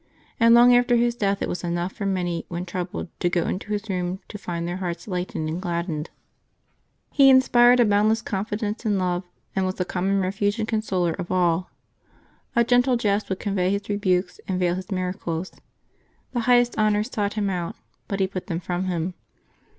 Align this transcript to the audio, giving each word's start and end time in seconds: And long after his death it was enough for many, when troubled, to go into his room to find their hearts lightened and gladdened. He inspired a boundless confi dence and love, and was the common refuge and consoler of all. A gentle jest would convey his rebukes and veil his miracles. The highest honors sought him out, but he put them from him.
And 0.39 0.55
long 0.55 0.75
after 0.75 0.95
his 0.95 1.13
death 1.13 1.43
it 1.43 1.47
was 1.47 1.63
enough 1.63 1.93
for 1.93 2.07
many, 2.07 2.43
when 2.47 2.65
troubled, 2.65 3.09
to 3.19 3.29
go 3.29 3.45
into 3.45 3.71
his 3.71 3.87
room 3.87 4.19
to 4.29 4.39
find 4.39 4.67
their 4.67 4.77
hearts 4.77 5.07
lightened 5.07 5.47
and 5.47 5.61
gladdened. 5.61 6.09
He 7.11 7.29
inspired 7.29 7.79
a 7.79 7.85
boundless 7.85 8.23
confi 8.23 8.57
dence 8.57 8.83
and 8.83 8.97
love, 8.97 9.21
and 9.55 9.63
was 9.63 9.75
the 9.75 9.85
common 9.85 10.19
refuge 10.19 10.57
and 10.57 10.67
consoler 10.67 11.13
of 11.19 11.29
all. 11.31 11.69
A 12.55 12.63
gentle 12.63 12.97
jest 12.97 13.29
would 13.29 13.39
convey 13.39 13.69
his 13.69 13.89
rebukes 13.89 14.39
and 14.47 14.59
veil 14.59 14.73
his 14.73 14.89
miracles. 14.89 15.51
The 16.33 16.39
highest 16.49 16.79
honors 16.79 17.11
sought 17.11 17.33
him 17.33 17.51
out, 17.51 17.75
but 18.07 18.19
he 18.19 18.25
put 18.25 18.47
them 18.47 18.59
from 18.59 18.85
him. 18.85 19.13